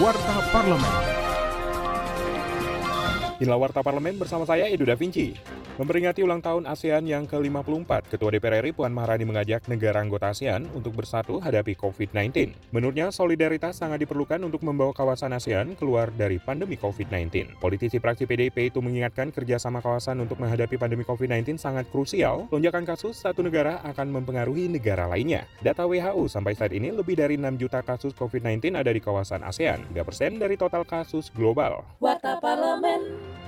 Warta 0.00 0.40
Parlemen. 0.52 1.27
Inilah 3.38 3.54
Warta 3.54 3.86
Parlemen 3.86 4.18
bersama 4.18 4.42
saya 4.42 4.66
Edo 4.66 4.82
Da 4.82 4.98
Vinci. 4.98 5.30
Memperingati 5.78 6.26
ulang 6.26 6.42
tahun 6.42 6.66
ASEAN 6.66 7.06
yang 7.06 7.22
ke-54, 7.30 8.10
Ketua 8.10 8.34
DPR 8.34 8.66
RI 8.66 8.74
Puan 8.74 8.90
Maharani 8.90 9.22
mengajak 9.22 9.70
negara 9.70 10.02
anggota 10.02 10.34
ASEAN 10.34 10.66
untuk 10.74 10.98
bersatu 10.98 11.38
hadapi 11.38 11.78
COVID-19. 11.78 12.50
Menurutnya, 12.74 13.14
solidaritas 13.14 13.78
sangat 13.78 14.02
diperlukan 14.02 14.42
untuk 14.42 14.66
membawa 14.66 14.90
kawasan 14.90 15.30
ASEAN 15.38 15.78
keluar 15.78 16.10
dari 16.10 16.42
pandemi 16.42 16.74
COVID-19. 16.74 17.62
Politisi 17.62 18.02
praksi 18.02 18.26
PDIP 18.26 18.74
itu 18.74 18.82
mengingatkan 18.82 19.30
kerjasama 19.30 19.78
kawasan 19.78 20.18
untuk 20.18 20.42
menghadapi 20.42 20.74
pandemi 20.74 21.06
COVID-19 21.06 21.62
sangat 21.62 21.86
krusial. 21.94 22.50
Lonjakan 22.50 22.82
kasus 22.82 23.22
satu 23.22 23.46
negara 23.46 23.78
akan 23.86 24.18
mempengaruhi 24.18 24.66
negara 24.66 25.06
lainnya. 25.06 25.46
Data 25.62 25.86
WHO 25.86 26.26
sampai 26.26 26.58
saat 26.58 26.74
ini 26.74 26.90
lebih 26.90 27.14
dari 27.14 27.38
6 27.38 27.54
juta 27.54 27.86
kasus 27.86 28.18
COVID-19 28.18 28.74
ada 28.74 28.90
di 28.90 28.98
kawasan 28.98 29.46
ASEAN, 29.46 29.94
3% 29.94 30.42
dari 30.42 30.58
total 30.58 30.82
kasus 30.82 31.30
global. 31.30 31.86
Warta 32.02 32.42
Parlemen. 32.42 32.97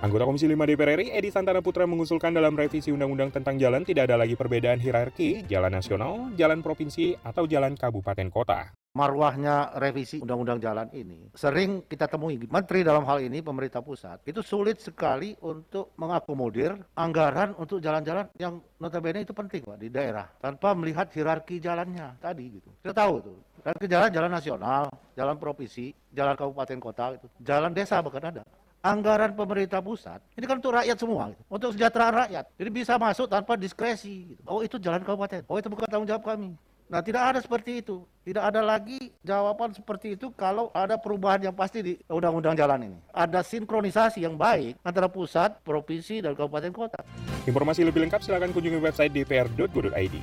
Anggota 0.00 0.24
Komisi 0.24 0.48
5 0.48 0.56
DPR 0.64 0.96
RI, 0.96 1.12
Edi 1.12 1.28
Santana 1.28 1.60
Putra 1.60 1.84
mengusulkan 1.84 2.32
dalam 2.32 2.56
revisi 2.56 2.88
Undang-Undang 2.88 3.36
tentang 3.36 3.60
jalan 3.60 3.84
tidak 3.84 4.08
ada 4.08 4.16
lagi 4.16 4.32
perbedaan 4.32 4.80
hierarki, 4.80 5.44
jalan 5.44 5.76
nasional, 5.76 6.32
jalan 6.40 6.64
provinsi, 6.64 7.20
atau 7.20 7.44
jalan 7.44 7.76
kabupaten 7.76 8.32
kota. 8.32 8.72
marwahnya 8.90 9.78
revisi 9.78 10.18
undang-undang 10.18 10.58
jalan 10.58 10.90
ini 10.90 11.30
sering 11.38 11.86
kita 11.86 12.10
temui 12.10 12.42
menteri 12.50 12.82
dalam 12.82 13.06
hal 13.06 13.22
ini 13.22 13.38
pemerintah 13.38 13.78
pusat 13.86 14.18
itu 14.26 14.42
sulit 14.42 14.82
sekali 14.82 15.30
untuk 15.46 15.94
mengakomodir 15.94 16.74
anggaran 16.98 17.54
untuk 17.54 17.78
jalan-jalan 17.78 18.26
yang 18.34 18.58
notabene 18.82 19.22
itu 19.22 19.30
penting 19.30 19.62
Pak 19.62 19.78
di 19.78 19.94
daerah 19.94 20.26
tanpa 20.42 20.74
melihat 20.74 21.06
hierarki 21.14 21.62
jalannya 21.62 22.18
tadi 22.18 22.58
gitu. 22.58 22.66
Kita 22.82 22.90
tahu 22.90 23.14
tuh. 23.22 23.38
Ke 23.62 23.86
jalan 23.86 24.10
jalan 24.10 24.32
nasional, 24.32 24.90
jalan 25.14 25.36
provinsi, 25.38 25.94
jalan 26.10 26.34
kabupaten 26.34 26.78
kota 26.82 27.04
itu, 27.14 27.30
jalan 27.44 27.70
desa 27.70 28.02
bahkan 28.02 28.26
ada. 28.26 28.42
Anggaran 28.80 29.36
pemerintah 29.36 29.84
pusat 29.84 30.24
ini 30.40 30.48
kan 30.48 30.56
untuk 30.56 30.72
rakyat 30.72 30.96
semua, 30.96 31.28
gitu. 31.28 31.42
untuk 31.52 31.68
kesejahteraan 31.76 32.14
rakyat. 32.24 32.44
Jadi 32.56 32.70
bisa 32.72 32.96
masuk 32.96 33.28
tanpa 33.28 33.52
diskresi. 33.52 34.32
Gitu. 34.32 34.40
Oh 34.48 34.64
itu 34.64 34.80
jalan 34.80 35.04
kabupaten, 35.04 35.44
oh 35.44 35.60
itu 35.60 35.68
bukan 35.68 35.84
tanggung 35.84 36.08
jawab 36.08 36.24
kami. 36.24 36.56
Nah, 36.90 36.98
tidak 37.06 37.22
ada 37.22 37.38
seperti 37.38 37.86
itu. 37.86 38.02
Tidak 38.26 38.42
ada 38.42 38.58
lagi 38.58 39.14
jawaban 39.22 39.70
seperti 39.70 40.18
itu 40.18 40.34
kalau 40.34 40.74
ada 40.74 40.98
perubahan 40.98 41.38
yang 41.38 41.54
pasti 41.54 41.86
di 41.86 41.94
undang-undang 42.10 42.58
jalan 42.58 42.90
ini. 42.90 42.98
Ada 43.14 43.46
sinkronisasi 43.46 44.26
yang 44.26 44.34
baik 44.34 44.74
antara 44.82 45.06
pusat, 45.06 45.54
provinsi, 45.62 46.18
dan 46.18 46.34
kabupaten 46.34 46.74
kota. 46.74 46.98
Informasi 47.46 47.86
lebih 47.86 48.02
lengkap 48.10 48.26
silakan 48.26 48.50
kunjungi 48.50 48.82
website 48.82 49.14
dpr.go.id. 49.14 50.16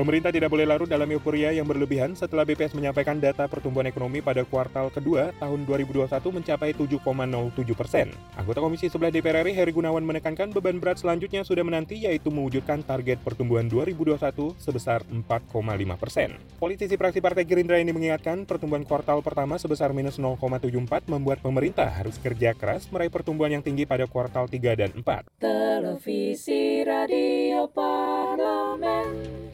Pemerintah 0.00 0.32
tidak 0.32 0.48
boleh 0.48 0.64
larut 0.64 0.88
dalam 0.88 1.04
euforia 1.12 1.52
yang 1.52 1.68
berlebihan 1.68 2.16
setelah 2.16 2.48
BPS 2.48 2.72
menyampaikan 2.72 3.20
data 3.20 3.44
pertumbuhan 3.44 3.84
ekonomi 3.84 4.24
pada 4.24 4.48
kuartal 4.48 4.88
kedua 4.88 5.28
tahun 5.36 5.68
2021 5.68 6.08
mencapai 6.40 6.72
7,07 6.72 7.04
persen. 7.76 8.08
Anggota 8.32 8.64
Komisi 8.64 8.88
11 8.88 9.12
DPR 9.12 9.44
RI 9.44 9.52
Heri 9.52 9.76
Gunawan 9.76 10.00
menekankan 10.00 10.56
beban 10.56 10.80
berat 10.80 11.04
selanjutnya 11.04 11.44
sudah 11.44 11.68
menanti 11.68 12.00
yaitu 12.00 12.32
mewujudkan 12.32 12.80
target 12.80 13.20
pertumbuhan 13.20 13.68
2021 13.68 14.56
sebesar 14.56 15.04
4,5 15.04 15.60
persen. 16.00 16.32
Politisi 16.56 16.96
praksi 16.96 17.20
Partai 17.20 17.44
Gerindra 17.44 17.76
ini 17.76 17.92
mengingatkan 17.92 18.48
pertumbuhan 18.48 18.88
kuartal 18.88 19.20
pertama 19.20 19.60
sebesar 19.60 19.92
minus 19.92 20.16
0,74 20.16 21.12
membuat 21.12 21.44
pemerintah 21.44 21.92
harus 21.92 22.16
kerja 22.16 22.56
keras 22.56 22.88
meraih 22.88 23.12
pertumbuhan 23.12 23.60
yang 23.60 23.60
tinggi 23.60 23.84
pada 23.84 24.08
kuartal 24.08 24.48
3 24.48 24.80
dan 24.80 24.96
4. 24.96 25.44
Televisi 25.44 26.88
Radio 26.88 27.68
Parlemen. 27.68 28.89